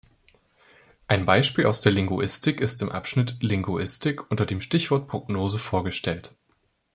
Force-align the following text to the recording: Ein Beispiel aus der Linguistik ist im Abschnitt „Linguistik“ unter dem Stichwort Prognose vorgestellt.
Ein 1.07 1.27
Beispiel 1.27 1.67
aus 1.67 1.79
der 1.79 1.91
Linguistik 1.91 2.59
ist 2.59 2.81
im 2.81 2.89
Abschnitt 2.91 3.37
„Linguistik“ 3.43 4.31
unter 4.31 4.47
dem 4.47 4.59
Stichwort 4.59 5.07
Prognose 5.07 5.59
vorgestellt. 5.59 6.33